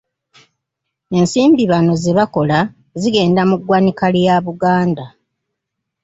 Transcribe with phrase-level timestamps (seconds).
[1.17, 2.59] Ensimbi bano ze bakola
[3.01, 5.05] zigenda mu ggwanika lya Buganda.